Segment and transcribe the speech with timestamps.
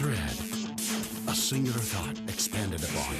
[0.00, 0.16] Thread.
[1.28, 3.14] A singular thought expanded upon.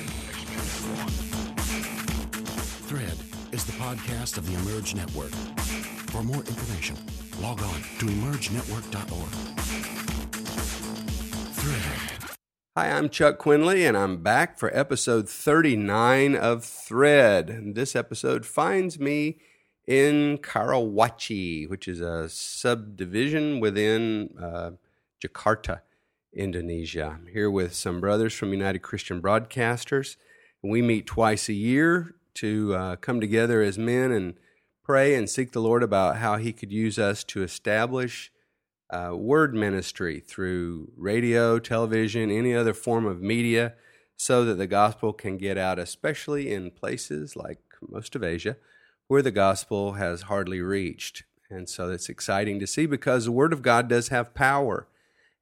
[2.88, 3.18] Thread
[3.52, 5.28] is the podcast of the Emerge Network.
[6.08, 6.96] For more information,
[7.42, 9.30] log on to emergenetwork.org.
[11.52, 12.30] Thread.
[12.74, 17.74] Hi, I'm Chuck Quinley, and I'm back for episode 39 of Thread.
[17.74, 19.36] This episode finds me
[19.86, 24.70] in Karawaci, which is a subdivision within uh,
[25.22, 25.82] Jakarta,
[26.32, 27.18] Indonesia.
[27.18, 30.16] I'm here with some brothers from United Christian Broadcasters.
[30.62, 34.34] We meet twice a year to uh, come together as men and
[34.84, 38.30] pray and seek the Lord about how He could use us to establish
[38.90, 43.74] uh, word ministry through radio, television, any other form of media,
[44.16, 48.56] so that the gospel can get out, especially in places like most of Asia
[49.10, 51.24] where the gospel has hardly reached.
[51.50, 54.86] And so it's exciting to see because the Word of God does have power.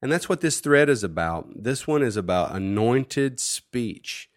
[0.01, 1.49] And that's what this thread is about.
[1.63, 4.31] This one is about anointed speech.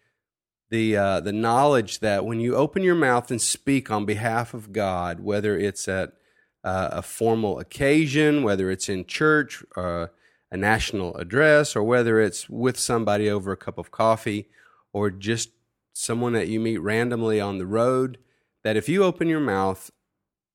[0.70, 4.72] The, uh, the knowledge that when you open your mouth and speak on behalf of
[4.72, 6.14] God, whether it's at
[6.64, 10.06] uh, a formal occasion, whether it's in church, uh,
[10.50, 14.48] a national address, or whether it's with somebody over a cup of coffee,
[14.92, 15.50] or just
[15.92, 18.18] someone that you meet randomly on the road,
[18.64, 19.90] that if you open your mouth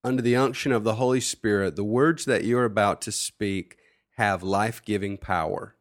[0.04, 3.78] under the unction of the Holy Spirit, the words that you're about to speak
[4.18, 5.76] have life giving power.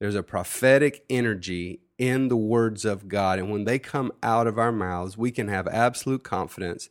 [0.00, 3.38] There's a prophetic energy in the words of God.
[3.38, 6.88] And when they come out of our mouths, we can have absolute confidence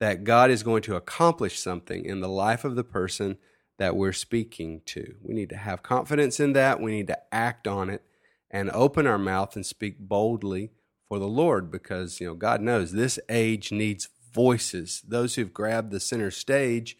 [0.00, 3.38] that God is going to accomplish something in the life of the person
[3.78, 5.14] that we're speaking to.
[5.22, 6.80] We need to have confidence in that.
[6.80, 8.02] We need to act on it
[8.50, 10.72] and open our mouth and speak boldly
[11.08, 15.02] for the Lord because, you know, God knows this age needs voices.
[15.06, 16.96] Those who've grabbed the center stage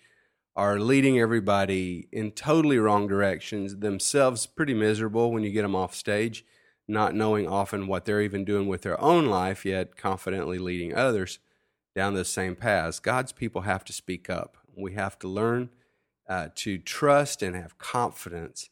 [0.56, 5.95] are leading everybody in totally wrong directions, themselves pretty miserable when you get them off
[5.95, 6.45] stage,
[6.89, 11.39] not knowing often what they're even doing with their own life, yet confidently leading others
[11.95, 13.00] down the same paths.
[13.00, 14.56] God's people have to speak up.
[14.77, 15.71] We have to learn
[16.28, 18.71] uh, to trust and have confidence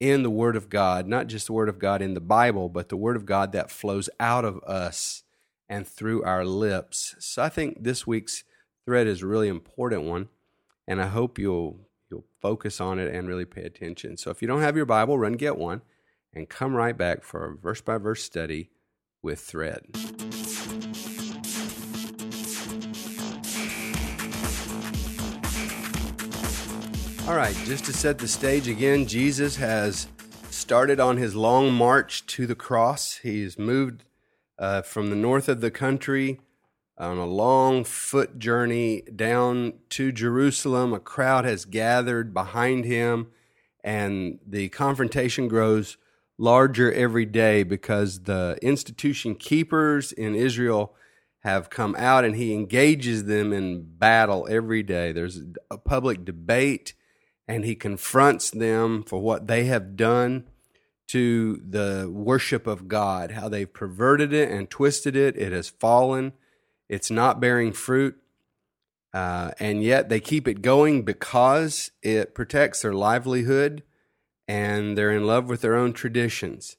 [0.00, 2.88] in the Word of God, not just the Word of God in the Bible, but
[2.88, 5.22] the Word of God that flows out of us
[5.68, 7.14] and through our lips.
[7.18, 8.44] So I think this week's
[8.84, 10.28] thread is a really important one,
[10.86, 14.16] and I hope you'll you'll focus on it and really pay attention.
[14.16, 15.82] So if you don't have your Bible, run get one
[16.32, 18.70] and come right back for a verse by verse study
[19.22, 19.82] with thread.
[27.28, 30.06] All right, just to set the stage again, Jesus has
[30.50, 33.16] started on his long march to the cross.
[33.16, 34.04] He's moved
[34.60, 36.38] uh, from the north of the country
[36.98, 40.92] on a long foot journey down to Jerusalem.
[40.92, 43.28] A crowd has gathered behind him,
[43.84, 45.96] and the confrontation grows
[46.38, 50.94] larger every day because the institution keepers in Israel
[51.40, 55.12] have come out and he engages them in battle every day.
[55.12, 55.40] There's
[55.70, 56.94] a public debate
[57.46, 60.48] and he confronts them for what they have done
[61.08, 65.36] to the worship of God, how they've perverted it and twisted it.
[65.36, 66.32] It has fallen,
[66.88, 68.16] it's not bearing fruit.
[69.12, 73.82] Uh, and yet they keep it going because it protects their livelihood
[74.46, 76.76] and they're in love with their own traditions.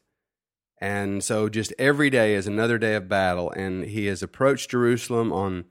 [0.79, 3.51] And so just every day is another day of battle.
[3.51, 5.66] And he has approached Jerusalem on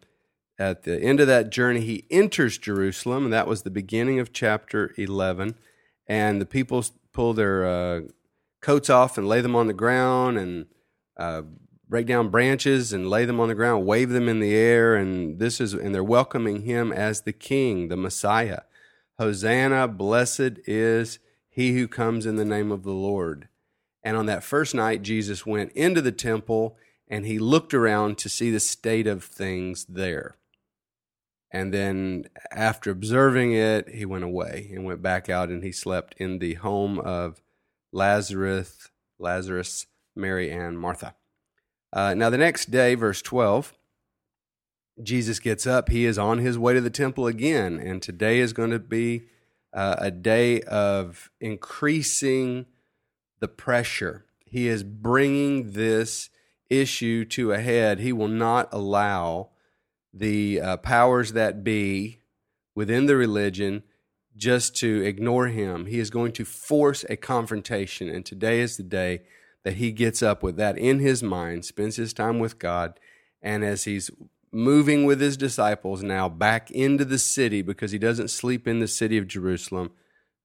[0.59, 4.33] at the end of that journey, he enters Jerusalem, and that was the beginning of
[4.33, 5.55] chapter 11.
[6.07, 6.83] And the people
[7.13, 8.01] pull their uh,
[8.63, 10.67] coats off and lay them on the ground and
[11.19, 11.43] uh,
[11.89, 14.97] break down branches and lay them on the ground, wave them in the air.
[14.97, 18.61] And this is, and they're welcoming him as the king, the Messiah.
[19.19, 23.49] Hosanna, blessed is he who comes in the name of the Lord.
[24.03, 26.77] And on that first night, Jesus went into the temple
[27.09, 30.37] and he looked around to see the state of things there.
[31.51, 36.15] And then after observing it, he went away and went back out and he slept
[36.19, 37.41] in the home of
[37.93, 41.15] Lazarus, Lazarus, Mary, and Martha.
[41.93, 43.75] Uh, now, the next day, verse 12,
[45.03, 45.89] Jesus gets up.
[45.89, 47.79] He is on his way to the temple again.
[47.79, 49.25] And today is going to be
[49.73, 52.67] uh, a day of increasing
[53.41, 54.25] the pressure.
[54.47, 56.31] He is bringing this
[56.71, 58.01] issue to a head.
[58.01, 59.51] He will not allow
[60.13, 62.21] the uh, powers that be
[62.75, 63.83] within the religion
[64.37, 65.87] just to ignore him.
[65.87, 68.09] He is going to force a confrontation.
[68.09, 69.23] And today is the day
[69.67, 73.01] that he gets up with that in his mind, spends his time with God,
[73.43, 74.13] and as he's
[74.53, 78.87] moving with his disciples now back into the city because he doesn't sleep in the
[78.87, 79.91] city of Jerusalem,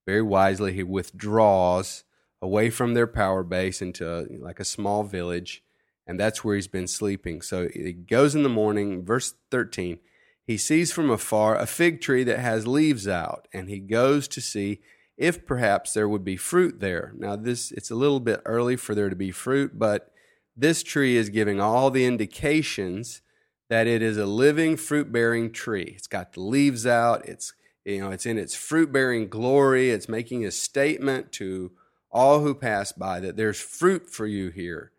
[0.08, 2.04] very wisely he withdraws
[2.42, 5.64] away from their power base into like a small village,
[6.08, 7.44] and that's where he's been sleeping.
[7.44, 10.00] So he goes in the morning, verse 13.
[10.48, 14.42] He sees from afar a fig tree that has leaves out, and he goes to
[14.42, 14.82] see
[15.22, 17.14] if perhaps there would be fruit there.
[17.16, 20.12] Now, this it's a little bit early for there to be fruit, but
[20.58, 23.22] this tree is giving all the indications
[23.70, 25.94] that it is a living fruit bearing tree.
[25.96, 27.54] It's got the leaves out, it's
[27.86, 31.72] you know, it's in its fruit bearing glory, it's making a statement to
[32.12, 34.92] all who pass by that there's fruit for you here.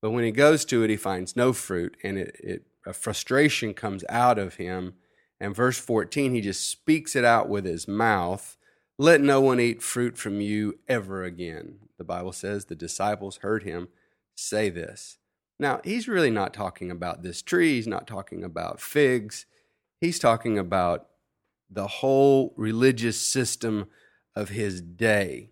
[0.00, 3.74] But when he goes to it, he finds no fruit, and it, it a frustration
[3.74, 4.94] comes out of him.
[5.38, 8.56] And verse 14, he just speaks it out with his mouth.
[8.98, 11.80] Let no one eat fruit from you ever again.
[11.98, 13.88] The Bible says the disciples heard him
[14.34, 15.18] say this.
[15.58, 19.46] Now, he's really not talking about this tree, he's not talking about figs.
[20.00, 21.06] He's talking about
[21.70, 23.86] the whole religious system
[24.34, 25.50] of his day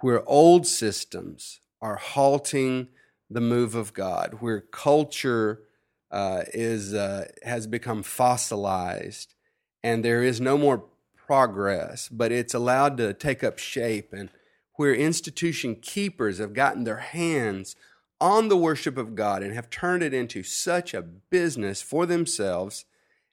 [0.00, 2.88] where old systems are halting
[3.30, 5.62] the move of God, where culture
[6.10, 9.34] uh, is uh, has become fossilized,
[9.82, 10.84] and there is no more
[11.28, 14.30] progress, but it's allowed to take up shape, and
[14.74, 17.76] where institution keepers have gotten their hands
[18.20, 22.84] on the worship of God and have turned it into such a business for themselves.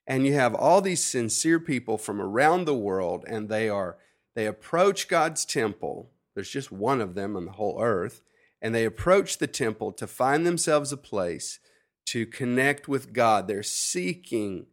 [0.06, 3.96] And you have all these sincere people from around the world, and they are
[4.36, 8.20] they approach God's temple there's just one of them on the whole earth.
[8.62, 11.58] And they approach the temple to find themselves a place
[12.06, 13.48] to connect with God.
[13.48, 14.66] They're seeking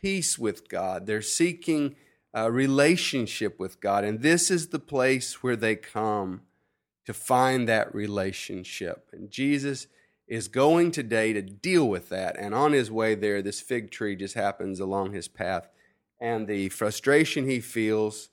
[0.00, 1.94] peace with God, they're seeking
[2.32, 4.04] a relationship with God.
[4.04, 6.42] And this is the place where they come
[7.06, 9.08] to find that relationship.
[9.12, 9.86] And Jesus
[10.28, 12.36] is going today to deal with that.
[12.38, 15.68] And on his way there, this fig tree just happens along his path.
[16.20, 18.28] And the frustration he feels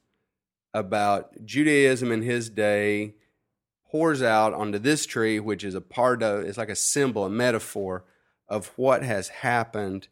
[0.74, 3.16] about Judaism in his day
[3.90, 7.30] pours out onto this tree, which is a part of, it's like a symbol, a
[7.30, 8.04] metaphor
[8.48, 10.08] of what has happened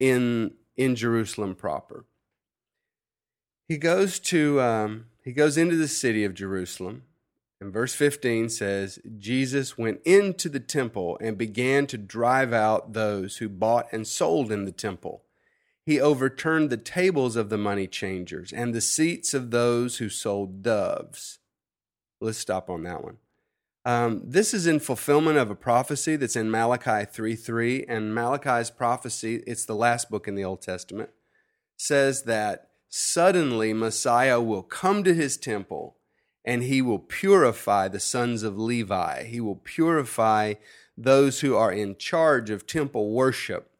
[0.00, 2.06] in, in Jerusalem proper.
[3.68, 7.02] He goes to, um, he goes into the city of Jerusalem.
[7.60, 13.38] And verse 15 says, Jesus went into the temple and began to drive out those
[13.38, 15.22] who bought and sold in the temple
[15.86, 20.64] he overturned the tables of the money changers and the seats of those who sold
[20.64, 21.38] doves.
[22.20, 23.18] Let's stop on that one.
[23.84, 27.84] Um, this is in fulfillment of a prophecy that's in Malachi 3 3.
[27.88, 31.10] And Malachi's prophecy, it's the last book in the Old Testament,
[31.76, 35.96] says that suddenly Messiah will come to his temple
[36.44, 39.24] and he will purify the sons of Levi.
[39.24, 40.54] He will purify
[40.96, 43.70] those who are in charge of temple worship.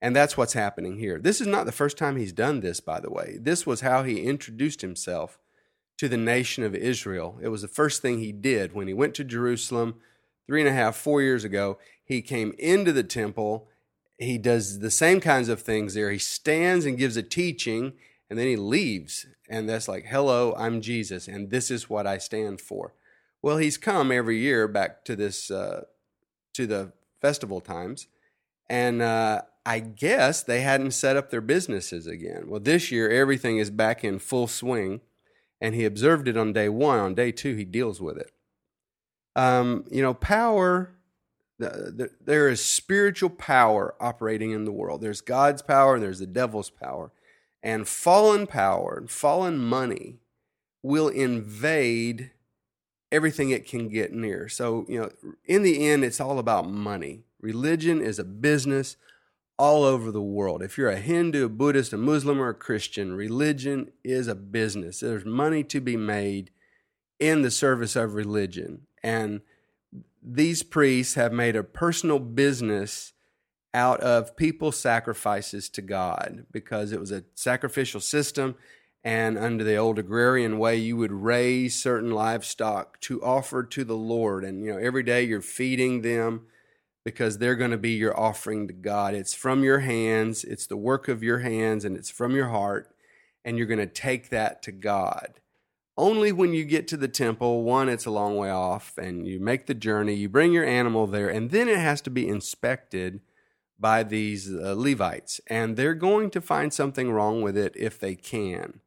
[0.00, 1.18] And that's what's happening here.
[1.18, 3.38] This is not the first time he's done this, by the way.
[3.40, 5.38] This was how he introduced himself
[5.98, 7.38] to the nation of Israel.
[7.42, 9.94] It was the first thing he did when he went to Jerusalem
[10.46, 11.78] three and a half, four years ago.
[12.04, 13.68] He came into the temple.
[14.18, 16.10] He does the same kinds of things there.
[16.10, 17.94] He stands and gives a teaching,
[18.28, 19.26] and then he leaves.
[19.48, 22.94] And that's like, hello, I'm Jesus, and this is what I stand for.
[23.42, 25.84] Well, he's come every year back to this, uh,
[26.54, 28.06] to the festival times.
[28.70, 32.44] And uh, I guess they hadn't set up their businesses again.
[32.46, 35.00] Well, this year, everything is back in full swing,
[35.60, 36.98] and he observed it on day one.
[36.98, 38.30] On day two, he deals with it.
[39.36, 40.94] Um, you know, power,
[41.58, 45.00] the, the, there is spiritual power operating in the world.
[45.00, 47.12] There's God's power, and there's the devil's power.
[47.64, 50.18] And fallen power and fallen money
[50.82, 52.30] will invade
[53.10, 54.50] everything it can get near.
[54.50, 55.10] So, you know,
[55.46, 57.24] in the end, it's all about money.
[57.40, 58.98] Religion is a business
[59.56, 60.62] all over the world.
[60.62, 65.00] If you're a Hindu, a Buddhist, a Muslim, or a Christian, religion is a business.
[65.00, 66.50] There's money to be made
[67.18, 68.82] in the service of religion.
[69.02, 69.40] And
[70.22, 73.13] these priests have made a personal business
[73.74, 78.54] out of people's sacrifices to God because it was a sacrificial system.
[79.02, 83.96] And under the old agrarian way, you would raise certain livestock to offer to the
[83.96, 84.44] Lord.
[84.44, 86.46] And, you know, every day you're feeding them
[87.04, 89.14] because they're going to be your offering to God.
[89.14, 92.94] It's from your hands, it's the work of your hands, and it's from your heart,
[93.44, 95.40] and you're going to take that to God.
[95.96, 99.38] Only when you get to the temple, one, it's a long way off, and you
[99.38, 103.20] make the journey, you bring your animal there, and then it has to be inspected
[103.84, 108.14] by these uh, Levites, and they're going to find something wrong with it if they
[108.14, 108.80] can.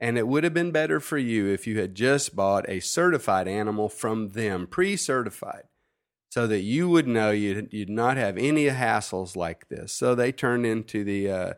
[0.00, 3.46] And it would have been better for you if you had just bought a certified
[3.46, 5.62] animal from them, pre certified
[6.28, 9.92] so that you would know you'd, you'd not have any hassles like this.
[9.92, 11.52] So they turned into the uh,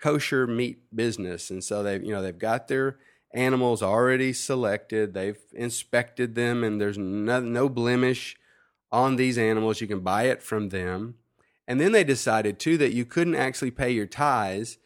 [0.00, 2.98] kosher meat business, and so they you know they've got their
[3.34, 5.12] animals already selected.
[5.12, 8.36] They've inspected them, and there's no, no blemish
[8.92, 9.80] on these animals.
[9.80, 11.16] You can buy it from them.
[11.72, 14.76] And then they decided, too, that you couldn't actually pay your tithes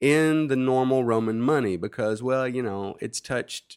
[0.00, 3.76] in the normal Roman money because, well, you know, it's touched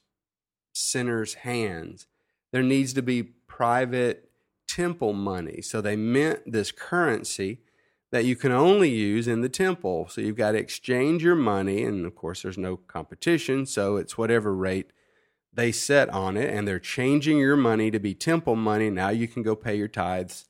[0.72, 2.08] sinners' hands.
[2.54, 4.30] There needs to be private
[4.66, 5.62] temple money.
[5.62, 7.60] So they mint this currency
[8.12, 10.08] that you can only use in the temple.
[10.08, 14.18] So you've got to exchange your money, and of course, there's no competition, so it's
[14.18, 14.92] whatever rate
[15.52, 18.90] they set on it, and they're changing your money to be temple money.
[18.90, 20.46] Now you can go pay your tithes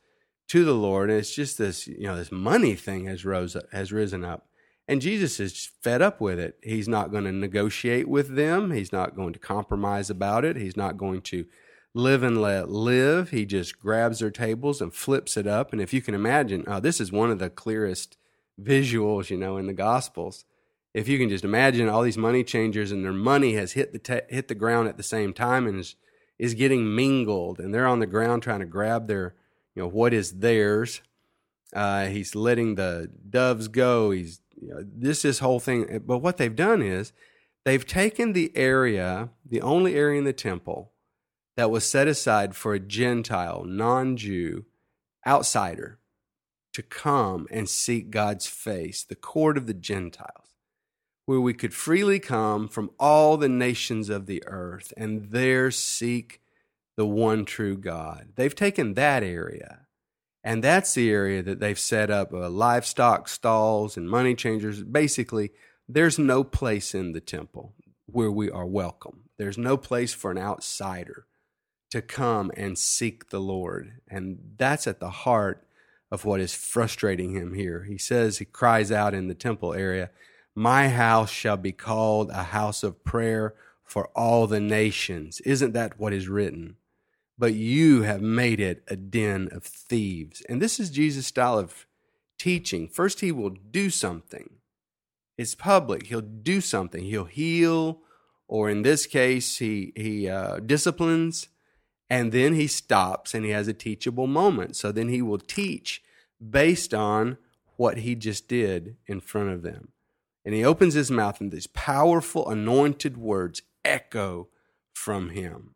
[0.50, 3.92] to the Lord, and it's just this, you know, this money thing has rose has
[3.92, 4.48] risen up.
[4.88, 6.58] And Jesus is fed up with it.
[6.62, 8.72] He's not going to negotiate with them.
[8.72, 10.58] He's not going to compromise about it.
[10.58, 11.46] He's not going to
[11.94, 13.30] live and let live.
[13.30, 15.72] He just grabs their tables and flips it up.
[15.72, 18.18] And if you can imagine, uh, this is one of the clearest
[18.62, 20.44] visuals, you know, in the Gospels.
[20.94, 24.24] If you can just imagine all these money changers and their money has hit the
[24.30, 25.96] hit the ground at the same time and is
[26.40, 29.36] is getting mingled, and they're on the ground trying to grab their,
[29.75, 31.01] you know, what is theirs.
[31.75, 34.12] Uh, he's letting the doves go.
[34.12, 36.03] He's you know, this is whole thing.
[36.06, 37.13] But what they've done is
[37.65, 40.92] they've taken the area, the only area in the temple
[41.56, 44.65] that was set aside for a Gentile, non Jew,
[45.25, 46.00] outsider
[46.74, 50.56] to come and seek God's face, the court of the Gentiles,
[51.25, 56.42] where we could freely come from all the nations of the earth and there seek
[56.96, 58.30] the one true God.
[58.36, 59.88] They've taken that area.
[60.44, 64.84] And that's the area that they've set up uh, livestock stalls and money changers.
[64.84, 65.52] Basically,
[65.88, 67.74] there's no place in the temple
[68.06, 69.30] where we are welcome.
[69.38, 71.26] There's no place for an outsider
[71.92, 73.94] to come and seek the Lord.
[74.10, 75.66] And that's at the heart
[76.12, 77.84] of what is frustrating him here.
[77.84, 80.12] He says, he cries out in the temple area,
[80.56, 85.40] My house shall be called a house of prayer for all the nations.
[85.42, 86.76] Isn't that what is written?
[87.44, 90.42] But you have made it a den of thieves.
[90.48, 91.86] And this is Jesus' style of
[92.40, 92.88] teaching.
[92.88, 94.50] First, he will do something.
[95.38, 96.06] It's public.
[96.06, 97.04] He'll do something.
[97.04, 98.00] He'll heal,
[98.48, 101.50] or in this case, he, he uh, disciplines
[102.10, 104.78] and then he stops and he has a teachable moment.
[104.78, 106.02] So then he will teach
[106.40, 107.38] based on
[107.76, 109.90] what he just did in front of them.
[110.46, 114.48] And he opens his mouth, and these powerful, anointed words echo
[114.94, 115.76] from him.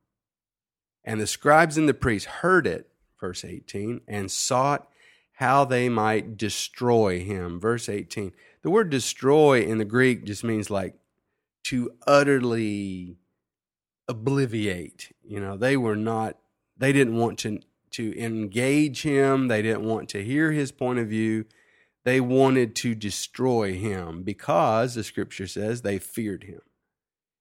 [1.08, 4.90] And the scribes and the priests heard it, verse 18, and sought
[5.36, 7.62] how they might destroy him.
[7.62, 8.34] Verse 18.
[8.62, 10.96] The word destroy in the Greek just means like
[11.64, 13.16] to utterly
[14.10, 15.14] obliviate.
[15.24, 16.40] You know, they were not,
[16.78, 17.62] they didn't want to,
[17.92, 19.48] to engage him.
[19.48, 21.46] They didn't want to hear his point of view.
[22.04, 26.62] They wanted to destroy him because the scripture says they feared him.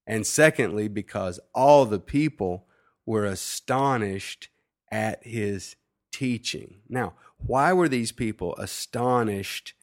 [0.07, 2.66] And secondly, because all the people
[3.07, 4.49] were astonished
[4.91, 5.77] at his
[6.13, 6.81] teaching.
[6.89, 9.75] Now, why were these people astonished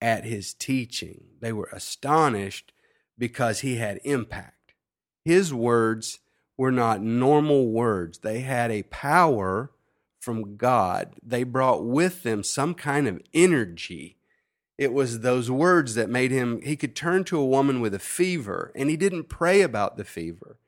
[0.00, 1.24] at his teaching?
[1.40, 2.72] They were astonished
[3.18, 4.74] because he had impact.
[5.24, 6.20] His words
[6.56, 8.18] were not normal words.
[8.18, 9.70] They had a power
[10.18, 11.14] from God.
[11.22, 14.16] They brought with them some kind of energy.
[14.78, 17.98] It was those words that made him, he could turn to a woman with a
[17.98, 20.58] fever, and he didn't pray about the fever.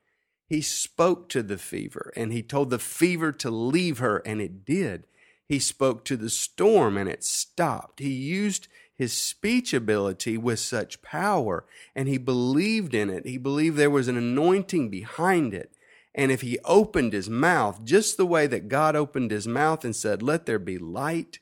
[0.53, 4.63] He spoke to the fever, and he told the fever to leave her, and it
[4.63, 5.07] did.
[5.47, 7.99] He spoke to the storm, and it stopped.
[7.99, 13.25] He used his speech ability with such power, and he believed in it.
[13.25, 15.71] He believed there was an anointing behind it.
[16.13, 19.95] And if he opened his mouth just the way that God opened his mouth and
[19.95, 21.39] said, Let there be light,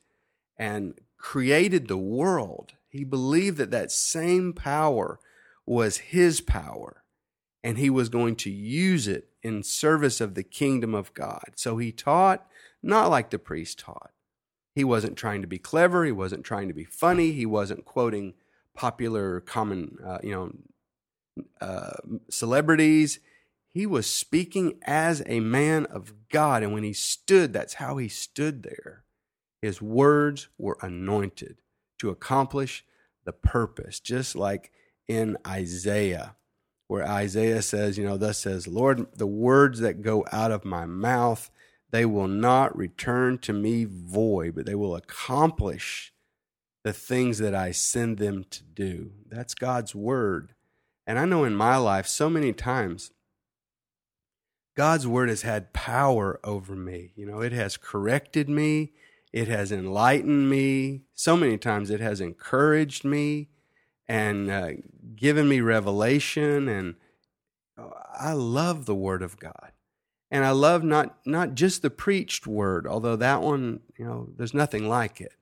[0.56, 5.20] and created the world, he believed that that same power
[5.66, 7.01] was his power.
[7.64, 11.52] And he was going to use it in service of the kingdom of God.
[11.56, 12.48] So he taught
[12.82, 14.12] not like the priest taught.
[14.74, 16.06] He wasn't trying to be clever.
[16.06, 17.34] He wasn't trying to be funny.
[17.34, 18.34] He wasn't quoting
[18.74, 20.52] popular, common, uh, you know,
[21.60, 21.98] uh,
[22.30, 23.20] celebrities.
[23.68, 26.64] He was speaking as a man of God.
[26.64, 29.04] And when he stood, that's how he stood there.
[29.62, 31.58] His words were anointed
[32.00, 32.84] to accomplish
[33.26, 34.72] the purpose, just like
[35.08, 36.36] in Isaiah,
[36.92, 40.86] where Isaiah says, you know, thus says, Lord, the words that go out of my
[40.86, 41.50] mouth,
[41.92, 46.12] they will not return to me void, but they will accomplish
[46.84, 49.12] the things that I send them to do.
[49.26, 50.54] That's God's word.
[51.08, 53.12] And I know in my life, so many times,
[54.76, 57.14] God's word has had power over me.
[57.16, 58.92] You know, it has corrected me,
[59.32, 61.04] it has enlightened me.
[61.16, 63.48] So many times it has encouraged me
[64.08, 64.72] and uh,
[65.16, 66.96] given me revelation and
[68.14, 69.72] I love the Word of God.
[70.32, 74.54] And I love not, not just the preached word, although that one, you know, there's
[74.54, 75.34] nothing like it.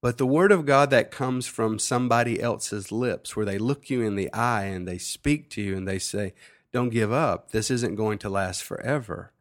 [0.00, 4.00] But the word of God that comes from somebody else's lips, where they look you
[4.00, 6.32] in the eye and they speak to you and they say,
[6.72, 7.52] Don't give up.
[7.52, 9.32] This isn't going to last forever.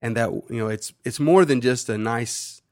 [0.00, 2.62] And that, you know, it's it's more than just a nice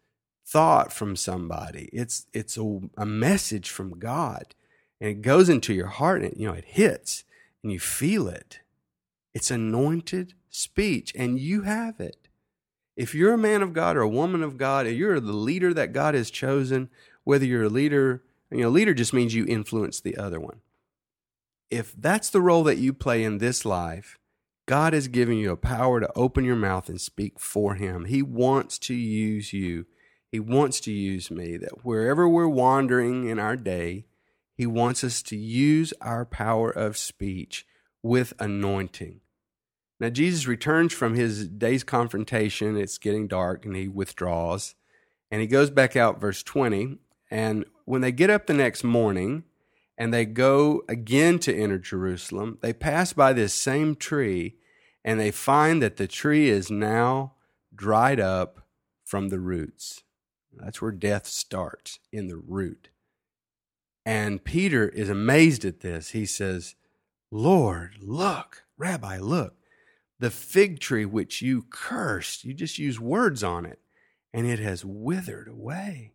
[0.46, 1.90] thought from somebody.
[1.92, 4.54] It's it's a, a message from God.
[5.00, 7.24] And it goes into your heart and you know, it hits
[7.62, 8.60] and you feel it.
[9.34, 12.28] It's anointed speech, and you have it.
[12.96, 15.74] If you're a man of God or a woman of God, and you're the leader
[15.74, 16.88] that God has chosen,
[17.24, 20.60] whether you're a leader, you know, leader just means you influence the other one.
[21.70, 24.18] If that's the role that you play in this life,
[24.66, 28.04] God has given you a power to open your mouth and speak for Him.
[28.04, 29.86] He wants to use you.
[30.30, 31.56] He wants to use me.
[31.56, 34.04] That wherever we're wandering in our day,
[34.54, 37.66] He wants us to use our power of speech
[38.02, 39.20] with anointing.
[40.00, 42.76] Now, Jesus returns from his day's confrontation.
[42.76, 44.74] It's getting dark and he withdraws.
[45.30, 46.98] And he goes back out, verse 20.
[47.30, 49.44] And when they get up the next morning
[49.96, 54.56] and they go again to enter Jerusalem, they pass by this same tree
[55.04, 57.34] and they find that the tree is now
[57.74, 58.66] dried up
[59.04, 60.02] from the roots.
[60.52, 62.88] That's where death starts, in the root.
[64.06, 66.10] And Peter is amazed at this.
[66.10, 66.74] He says,
[67.30, 69.56] Lord, look, Rabbi, look
[70.18, 73.80] the fig tree which you cursed, you just use words on it,
[74.32, 76.12] and it has withered away.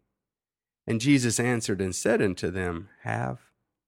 [0.88, 3.40] And Jesus answered and said unto them, Have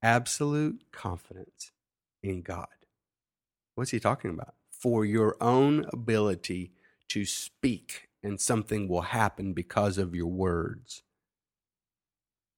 [0.03, 1.71] absolute confidence
[2.21, 2.67] in God.
[3.75, 4.53] What's he talking about?
[4.69, 6.71] For your own ability
[7.09, 11.01] to speak, and something will happen because of your words.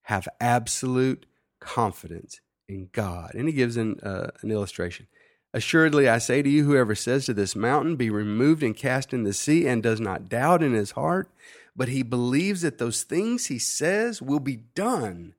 [0.04, 1.26] Have absolute
[1.64, 3.34] confidence in God.
[3.34, 5.08] And he gives an, uh, an illustration.
[5.54, 9.24] Assuredly, I say to you, whoever says to this mountain, Be removed and cast in
[9.24, 11.30] the sea, and does not doubt in his heart,
[11.76, 15.36] but he believes that those things he says will be done,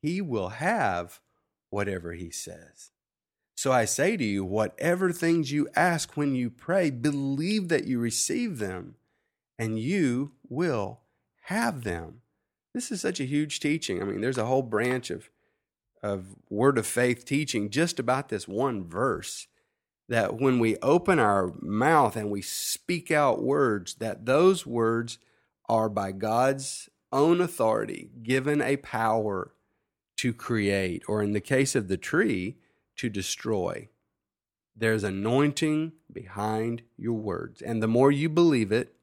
[0.00, 1.20] he will have
[1.68, 2.90] whatever he says.
[3.54, 7.98] So I say to you, whatever things you ask when you pray, believe that you
[7.98, 8.94] receive them,
[9.58, 11.00] and you will
[11.42, 12.22] have them.
[12.72, 14.00] This is such a huge teaching.
[14.00, 15.28] I mean, there's a whole branch of
[16.02, 19.46] of word of faith teaching just about this one verse
[20.08, 25.18] that when we open our mouth and we speak out words, that those words
[25.68, 29.52] are by God's own authority given a power
[30.16, 32.56] to create, or in the case of the tree,
[32.96, 33.88] to destroy.
[34.76, 37.62] There's anointing behind your words.
[37.62, 38.94] And the more you believe it,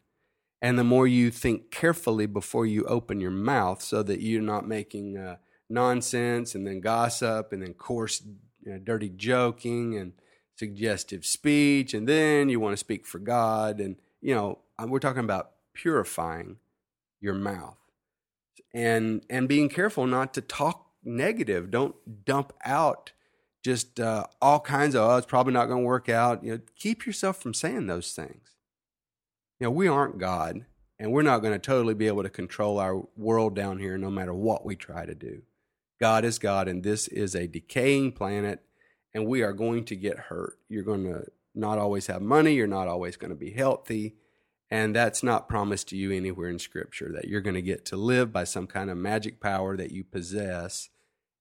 [0.61, 4.67] and the more you think carefully before you open your mouth so that you're not
[4.67, 5.37] making uh,
[5.69, 8.21] nonsense and then gossip and then coarse,
[8.65, 10.13] you know, dirty joking and
[10.55, 13.79] suggestive speech, and then you want to speak for God.
[13.79, 16.57] And, you know, we're talking about purifying
[17.19, 17.77] your mouth
[18.73, 21.71] and and being careful not to talk negative.
[21.71, 23.11] Don't dump out
[23.63, 26.43] just uh, all kinds of oh it's probably not going to work out.
[26.43, 28.55] You know keep yourself from saying those things.
[29.59, 30.65] You know we aren't god
[30.99, 34.09] and we're not going to totally be able to control our world down here no
[34.09, 35.41] matter what we try to do
[35.99, 38.63] god is god and this is a decaying planet
[39.17, 40.59] and we are going to get hurt.
[40.69, 41.23] You're going to
[41.55, 44.15] not always have money, you're not always going to be healthy,
[44.69, 47.97] and that's not promised to you anywhere in Scripture that you're going to get to
[47.97, 50.89] live by some kind of magic power that you possess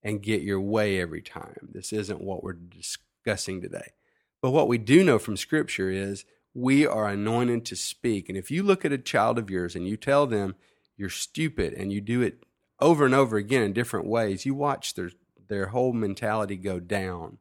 [0.02, 1.68] and get your way every time.
[1.70, 3.92] This isn't what we're discussing today.
[4.40, 8.30] But what we do know from Scripture is we are anointed to speak.
[8.30, 10.54] And if you look at a child of yours and you tell them
[10.96, 12.42] you're stupid and you do it
[12.80, 15.10] over and over again in different ways, you watch their,
[15.48, 17.38] their whole mentality go down.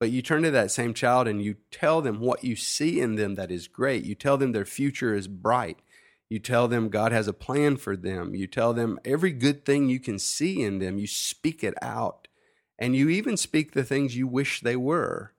[0.00, 3.16] But you turn to that same child and you tell them what you see in
[3.16, 4.04] them that is great.
[4.04, 5.78] You tell them their future is bright.
[6.28, 8.34] You tell them God has a plan for them.
[8.34, 10.98] You tell them every good thing you can see in them.
[10.98, 12.28] You speak it out.
[12.78, 15.32] And you even speak the things you wish they were.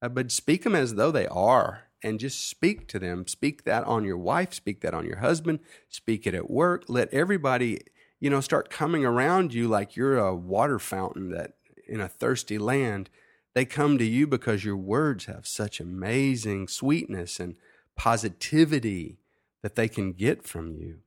[0.00, 3.26] Uh, but speak them as though they are and just speak to them.
[3.26, 6.84] Speak that on your wife, speak that on your husband, speak it at work.
[6.88, 7.80] Let everybody,
[8.20, 11.54] you know, start coming around you like you're a water fountain that
[11.86, 13.08] in a thirsty land
[13.54, 17.56] they come to you because your words have such amazing sweetness and
[17.96, 19.18] positivity
[19.62, 20.98] that they can get from you.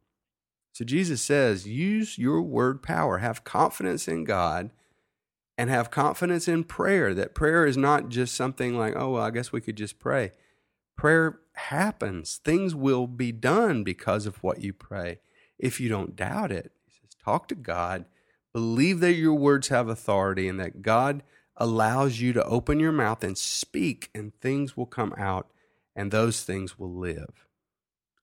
[0.73, 4.71] So Jesus says, use your word power, have confidence in God,
[5.57, 7.13] and have confidence in prayer.
[7.13, 10.31] That prayer is not just something like, oh, well, I guess we could just pray.
[10.97, 15.19] Prayer happens, things will be done because of what you pray.
[15.57, 16.71] If you don't doubt it,
[17.23, 18.05] talk to God,
[18.53, 21.23] believe that your words have authority and that God
[21.57, 25.51] allows you to open your mouth and speak, and things will come out,
[25.95, 27.45] and those things will live.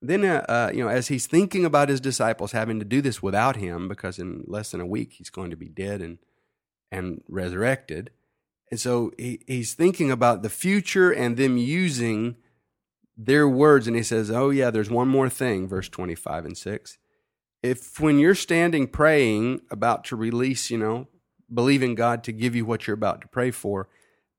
[0.01, 3.23] Then, uh, uh, you know, as he's thinking about his disciples having to do this
[3.23, 6.19] without him, because in less than a week he's going to be dead and
[6.91, 8.11] and resurrected,
[8.71, 12.35] and so he, he's thinking about the future and them using
[13.17, 16.97] their words, and he says, "Oh yeah, there's one more thing." Verse twenty-five and six.
[17.61, 21.07] If when you're standing praying about to release, you know,
[21.53, 23.89] believing God to give you what you're about to pray for,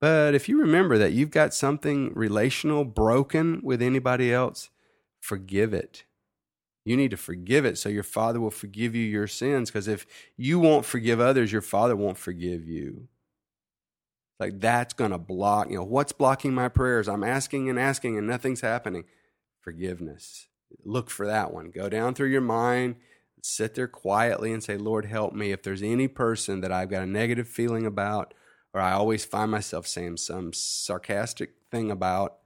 [0.00, 4.70] but if you remember that you've got something relational broken with anybody else
[5.20, 6.04] forgive it.
[6.84, 9.70] You need to forgive it so your Father will forgive you your sins.
[9.70, 10.06] Because if
[10.36, 13.08] you won't forgive others, your Father won't forgive you.
[14.40, 17.08] Like that's going to block, you know, what's blocking my prayers?
[17.08, 19.04] I'm asking and asking and nothing's happening.
[19.60, 20.48] Forgiveness.
[20.82, 21.70] Look for that one.
[21.70, 22.96] Go down through your mind,
[23.42, 25.52] sit there quietly and say, Lord, help me.
[25.52, 28.34] If there's any person that I've got a negative feeling about,
[28.72, 32.36] or I always find myself saying some sarcastic thing about,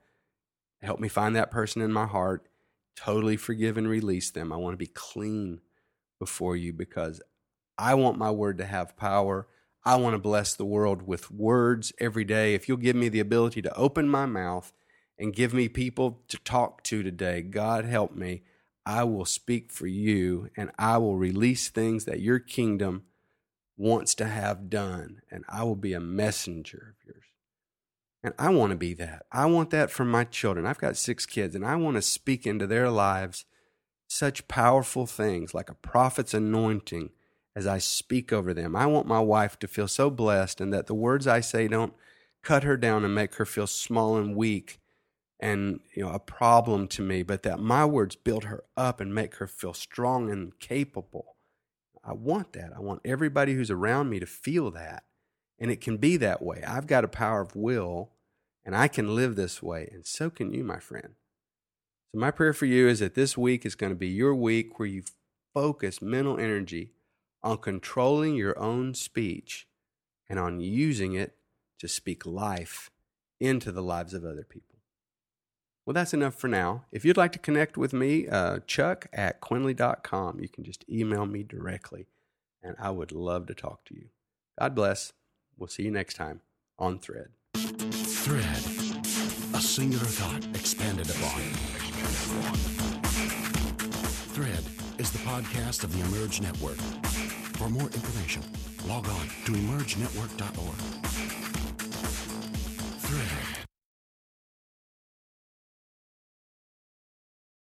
[0.81, 2.47] help me find that person in my heart
[2.95, 4.51] totally forgive and release them.
[4.51, 5.59] I want to be clean
[6.19, 7.21] before you because
[7.77, 9.47] I want my word to have power.
[9.83, 12.55] I want to bless the world with words every day.
[12.55, 14.71] If you'll give me the ability to open my mouth
[15.19, 18.43] and give me people to talk to today, God help me.
[18.85, 23.03] I will speak for you and I will release things that your kingdom
[23.77, 27.23] wants to have done, and I will be a messenger of yours.
[28.23, 29.25] And I want to be that.
[29.31, 30.65] I want that for my children.
[30.65, 33.45] I've got six kids, and I want to speak into their lives
[34.07, 37.09] such powerful things like a prophet's anointing
[37.55, 38.75] as I speak over them.
[38.75, 41.93] I want my wife to feel so blessed and that the words I say don't
[42.43, 44.79] cut her down and make her feel small and weak
[45.39, 49.13] and you know a problem to me, but that my words build her up and
[49.13, 51.35] make her feel strong and capable.
[52.03, 52.71] I want that.
[52.75, 55.03] I want everybody who's around me to feel that.
[55.57, 56.63] And it can be that way.
[56.67, 58.11] I've got a power of will
[58.65, 61.13] and I can live this way, and so can you, my friend.
[62.11, 64.79] So, my prayer for you is that this week is going to be your week
[64.79, 65.03] where you
[65.53, 66.93] focus mental energy
[67.43, 69.67] on controlling your own speech
[70.27, 71.35] and on using it
[71.79, 72.89] to speak life
[73.39, 74.74] into the lives of other people.
[75.85, 76.85] Well, that's enough for now.
[76.91, 80.39] If you'd like to connect with me, uh, chuck at quinley.com.
[80.39, 82.07] You can just email me directly,
[82.63, 84.07] and I would love to talk to you.
[84.59, 85.13] God bless.
[85.57, 86.41] We'll see you next time
[86.79, 87.29] on Thread.
[87.55, 88.63] Thread.
[89.53, 91.41] A singular thought expanded upon.
[94.33, 94.63] Thread
[94.97, 96.77] is the podcast of the Emerge Network.
[97.57, 98.41] For more information,
[98.87, 100.75] log on to emergenetwork.org.
[102.99, 103.54] Thread.